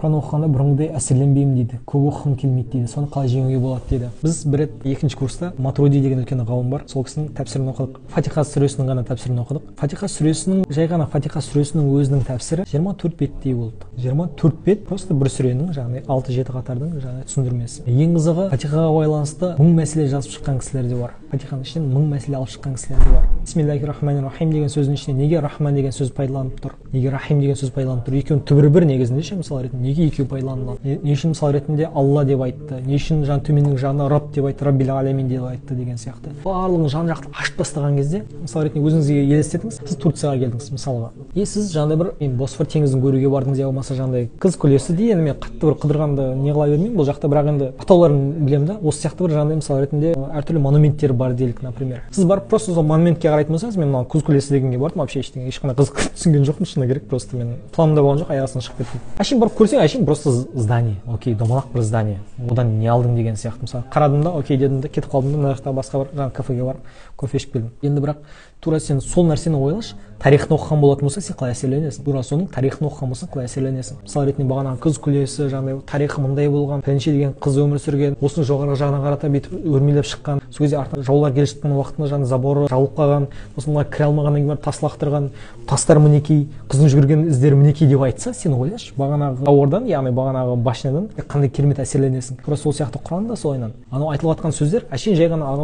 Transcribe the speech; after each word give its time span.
құран 0.00 0.14
оқығанда 0.16 0.46
бұрынғыдай 0.48 0.88
әсерленбеймін 0.96 1.56
дейді. 1.58 1.78
Көп 1.84 2.06
оқығым 2.08 2.36
келмейді 2.40 2.70
дейді. 2.72 2.88
Соны 2.88 3.10
қалай 3.12 3.28
жеңуге 3.28 3.58
болады 3.60 3.84
дейді. 3.90 4.08
Біз 4.22 4.38
бір 4.48 4.62
рет 4.62 4.86
екінші 4.88 5.18
курста 5.20 5.50
матруди 5.58 6.00
деген 6.00 6.22
үлкен 6.22 6.40
ғалым 6.48 6.70
бар. 6.72 6.86
Сол 6.88 7.04
кісінің 7.04 7.28
тәпсірін 7.36 7.68
оқыдық. 7.74 7.98
Фатиха 8.14 8.44
сүресінің 8.48 8.88
ғана 8.88 9.04
тәпсірін 9.04 9.42
оқыдық. 9.44 9.66
Фатиха 9.76 10.08
сүресінің 10.08 10.64
жай 10.72 10.88
ғана 10.88 11.04
фатиха 11.12 11.42
сүресінің 11.44 11.90
өзінің 12.00 12.24
тәпсірі 12.30 12.64
жиырма 12.70 12.94
төрт 12.96 13.18
беттей 13.20 13.52
болды. 13.54 13.84
жиырма 14.00 14.28
төрт 14.40 14.56
бет 14.64 14.86
просто 14.86 15.14
бір 15.14 15.28
сүренің 15.28 15.74
яғни 15.76 16.02
алты 16.08 16.32
жеті 16.32 16.54
қатардың 16.54 16.96
жаңағы 17.04 17.26
түсіндірмесі. 17.28 17.84
Ең 17.84 18.14
қызығы 18.16 18.46
фатихаға 18.54 18.88
байланысты 18.96 19.50
мың 19.60 19.74
мәселе 19.76 20.06
жазып 20.08 20.32
шыққан 20.38 20.60
кісілер 20.62 20.88
де 20.88 20.96
бар. 20.96 21.12
Фатиханың 21.30 21.66
ішінен 21.66 21.90
мың 21.92 22.06
мәселе 22.14 22.38
алып 22.38 22.48
шыққан 22.54 22.76
кісілер 22.78 23.04
де 23.04 23.12
бар. 23.12 23.28
Бисмиллахи 23.44 23.84
рахмани 23.90 24.24
рахим 24.24 24.52
деген 24.52 24.72
сөздің 24.72 24.96
ішіне 24.96 25.16
неге 25.20 25.40
рахман 25.40 25.74
деген 25.74 25.92
сөз 25.92 26.14
пайдаланып 26.16 26.60
тұр? 26.64 26.76
Неге 26.92 27.10
рахим 27.10 27.40
деген 27.40 27.56
сөз 27.60 27.74
пайдаланып 27.74 28.08
тұр? 28.08 28.18
Екеуінің 28.20 28.44
түбірі 28.48 28.72
бір 28.72 28.86
негізінде 28.88 29.22
ше 29.22 29.36
мысал 29.36 29.60
ретінде? 29.62 29.89
Неге 29.90 30.06
екеуі 30.08 30.28
пайдаланылады 30.30 30.96
не, 31.02 31.14
үшін 31.14 31.34
мысал 31.34 31.52
ретінде 31.54 31.88
алла 31.90 32.24
деп 32.24 32.42
айтты? 32.46 32.80
Не 32.86 32.96
үшін 32.96 33.24
жан 33.28 33.42
төменнің 33.44 33.76
жаны 33.80 34.08
раб 34.10 34.30
деп 34.34 34.46
айтты? 34.48 34.64
Раббил 34.68 34.92
алямин 34.96 35.28
деп 35.28 35.44
айтты 35.48 35.74
деген 35.74 35.98
сияқты. 36.00 36.32
Барлығын 36.44 36.92
жан 36.92 37.10
жақты 37.10 37.32
ашып 37.34 37.60
тастаған 37.60 37.98
кезде 37.98 38.22
мысал 38.40 38.64
ретінде 38.66 38.86
өзіңізге 38.86 39.24
елестетіңіз. 39.26 39.80
Сіз 39.82 40.00
турцияға 40.00 40.38
келдіңіз 40.44 40.70
мысалға. 40.76 41.10
И 41.34 41.44
сіз 41.46 41.68
жаңағыдай 41.70 41.98
бір 42.00 42.08
мен 42.18 42.32
босфор 42.38 42.66
теңізін 42.66 43.02
көруге 43.04 43.28
бардыңыз 43.30 43.60
я 43.60 43.68
болмаса 43.68 43.94
жаңағыдай 43.94 44.26
қыз 44.42 44.56
күлесі 44.58 44.96
дейді 44.98 45.12
енді 45.14 45.26
мен 45.28 45.36
қатты 45.38 45.62
бір 45.62 45.76
қыдырғанды 45.78 46.24
не 46.40 46.50
қыла 46.50 46.66
бермеймін. 46.72 46.96
Бұл 46.98 47.06
жақта 47.06 47.30
бірақ 47.30 47.50
енді 47.52 47.68
атауларын 47.78 48.24
білемін 48.40 48.66
да 48.66 48.76
осы 48.82 49.04
сияқты 49.04 49.22
бір 49.28 49.36
жаңағыдай 49.36 49.60
мысал 49.60 49.78
ретінде 49.78 50.14
әртүрлі 50.18 50.62
монументтер 50.64 51.14
бар 51.14 51.36
делік 51.38 51.62
например. 51.62 52.02
Сіз 52.10 52.26
барып 52.26 52.48
просто 52.50 52.74
сол 52.74 52.82
монументке 52.82 53.30
қарайтын 53.30 53.54
болсаңыз 53.54 53.78
мен 53.78 53.92
мынау 53.92 54.08
күз 54.10 54.26
күлесі 54.26 54.56
дегенге 54.56 54.78
бардым. 54.82 55.04
Вообще 55.04 55.22
ештеңе 55.22 55.46
ешқандай 55.52 55.78
қызық 55.78 56.02
түсінген 56.18 56.48
жоқпын 56.50 56.66
шыны 56.66 56.90
керек 56.90 57.06
просто 57.06 57.38
мен 57.38 57.54
планымда 57.76 58.02
болған 58.02 58.24
жоқ 58.24 58.34
аяқ 58.34 58.48
астынан 58.48 58.66
шығып 58.66 58.82
кеттім. 58.82 59.06
Әшейін 59.22 59.44
барып 59.44 59.56
көрсең 59.60 59.84
әшейін 59.84 60.06
просто 60.08 60.34
здание 60.34 60.98
окей 61.06 61.34
домалақ 61.38 61.70
бір 61.72 61.86
здание. 61.86 62.18
Одан 62.50 62.78
не 62.80 62.90
алдың 62.90 63.14
деген 63.16 63.38
сияқты 63.38 63.68
мысалы 63.68 63.84
қарадым 63.94 64.24
да 64.26 64.34
окей 64.34 64.58
дедім 64.58 64.80
да 64.80 64.88
кетіп 64.88 65.10
қалдым 65.12 65.36
да 65.36 65.38
мына 65.38 65.54
жақта 65.54 65.74
басқа 65.74 66.04
бір 66.04 66.14
жаңағы 66.16 66.36
кафеге 66.36 66.64
барып 66.64 66.80
кофе 67.16 67.38
ішіп 67.38 67.52
келдім. 67.52 67.70
Енді 67.82 68.00
бірақ 68.00 68.24
тура 68.60 68.80
сен 68.80 69.00
сол 69.00 69.26
нәрсені 69.30 69.60
ойлашы 69.60 69.96
тарихын 70.20 70.52
оқыған 70.56 70.80
болатын 70.82 71.08
болсаң 71.08 71.24
сен 71.24 71.36
қалай 71.40 71.54
әсерленесің? 71.54 72.04
Тура 72.04 72.20
соның 72.20 72.50
тарихын 72.52 72.86
оқыған 72.90 73.12
болсаң 73.14 73.30
қалай 73.32 73.48
әсерленесің? 73.48 74.02
Мысалы 74.04 74.28
ретінде 74.28 74.48
бағанағы 74.50 74.80
күз 74.84 74.98
күлесі 75.00 75.46
жаңағыдай 75.48 75.80
тарихы 75.88 76.20
мындай 76.20 76.50
болған 76.52 76.84
пәленше 76.84 77.14
деген 77.14 77.32
қыз 77.40 77.56
өмір 77.64 77.80
сүрген 77.80 78.18
осыны 78.20 78.44
жоғарғы 78.44 78.76
жағына 78.82 79.00
қарата 79.06 79.30
бүйтіп 79.32 79.54
өрмелеп 79.64 80.08
шыққан 80.10 80.42
сол 80.50 80.64
кезде 80.66 80.76
артынан 80.76 81.06
жаулар 81.06 81.32
келе 81.32 81.46
жатқан 81.48 81.72
уақытында 81.78 82.10
жаңағы 82.10 82.28
заборы 82.28 82.66
жабылып 82.68 82.96
қалған 82.98 83.26
сосын 83.56 83.80
кіре 83.94 84.06
алмағаннан 84.10 84.40
кейін 84.40 84.50
барып 84.50 84.64
тас 84.64 84.80
лақтырған 84.84 85.28
тастар 85.70 86.00
мінекей 86.02 86.48
қыздың 86.68 86.90
жүгірген 86.90 87.24
іздері 87.30 87.56
мінекей 87.60 87.88
деп 87.88 88.02
айтса 88.02 88.34
сен 88.34 88.56
ойлашы 88.58 88.92
бағанағы 88.98 89.46
тауардан 89.46 89.86
яғни 89.86 90.10
бағанағы 90.10 90.56
башнядан 90.64 91.08
қандай 91.30 91.50
керемет 91.54 91.78
әсерленесің? 91.84 92.42
Тура 92.44 92.56
сол 92.58 92.74
сияқты 92.74 92.98
құран 92.98 93.28
да 93.30 93.36
солайынан 93.38 93.72
анау 93.90 94.10
айтылып 94.10 94.34
жатқан 94.34 94.56
сөздер 94.56 94.88
әшейін 94.90 95.18
жай 95.20 95.30
ғана 95.30 95.54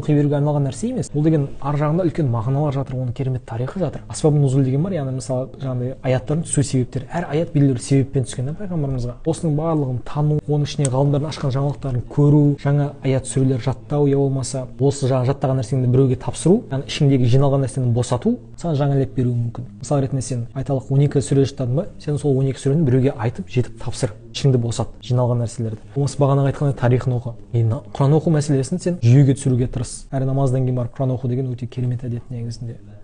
оқи 0.00 0.16
беруге 0.16 0.38
арналған 0.38 0.70
нәрсе 0.70 0.90
емес. 0.90 1.10
Бұл 1.12 1.26
деген 1.26 1.48
ар 1.60 1.76
жағында 1.76 2.06
үлкен 2.08 2.30
мағыналар 2.32 2.74
жатыр 2.80 2.96
оның 2.96 3.12
керемет 3.20 3.44
тарихы 3.44 3.78
жатыр. 3.78 4.02
Асбаб 4.08 4.34
нузул 4.40 4.64
деген 4.64 4.82
бар 4.82 4.96
яғни 4.96 5.18
мысалы 5.18 5.50
жаңағыдай 5.60 5.96
аяттардың 6.02 6.44
түсу 6.48 6.64
себептері. 6.64 7.08
Әр 7.12 7.26
аят 7.30 7.52
белгілі 7.52 7.76
бір 7.76 7.82
себеппен 7.84 8.24
түскен 8.24 8.48
да 8.48 8.54
пайғамбарымызға 8.58 9.16
осының 9.28 9.56
барлығын 9.60 10.00
тану 10.08 10.38
оның 10.48 10.68
ішіне 10.68 10.88
ғалымдардың 10.90 11.30
ашқан 11.30 11.54
жаңалықтарын 11.56 12.06
көру 12.10 12.42
жаңа 12.62 12.92
аят 13.04 13.28
сүрелер 13.28 13.60
жаттау 13.64 14.06
я 14.08 14.16
болмаса 14.16 14.66
осы 14.78 15.10
жаңағы 15.10 15.30
жаттаған 15.32 15.60
нәрсеңді 15.60 15.90
біреуге 15.92 16.16
тапсыру 16.20 16.62
яғни 16.70 16.88
ішіңдегі 16.90 17.30
жиналған 17.34 17.64
нәрсені 17.66 17.92
босату 17.92 18.36
саған 18.60 18.78
жаңа 18.80 18.98
леп 19.00 19.14
беруі 19.16 19.36
мүмкін. 19.36 19.68
Мысалы 19.80 20.06
ретінде 20.06 20.22
сен 20.24 20.46
айталық 20.54 20.90
он 20.92 21.04
екі 21.06 21.22
сүре 21.24 21.44
жаттадың 21.48 21.76
ба 21.76 21.86
сен 21.98 22.18
сол 22.18 22.36
он 22.38 22.50
екі 22.50 22.60
сүрені 22.60 22.84
біреуге 22.84 23.14
айтып 23.16 23.48
жетіп 23.48 23.78
тапсыр. 23.84 24.12
Ішіңді 24.30 24.60
босат 24.62 24.92
жиналған 25.02 25.42
нәрселерді. 25.42 25.80
Болмаса 25.94 26.20
бағанағы 26.20 26.52
айтқандай 26.52 26.76
тарихын 26.78 27.16
оқы. 27.16 27.32
Енді 27.56 27.80
құран 27.96 28.14
оқу 28.14 28.30
мәселесін 28.30 28.78
сен 28.78 29.00
жүйеге 29.02 29.34
түсіруге 29.34 29.66
тырыс. 29.66 30.04
Әр 30.14 30.22
намаздан 30.28 30.68
кейін 30.68 30.78
барып 30.78 30.94
құран 30.94 31.16
оқу 31.16 31.26
деген 31.32 31.50
өте 31.50 31.66
керемет 31.66 32.04
әдет 32.06 32.30
негізінде. 32.30 32.76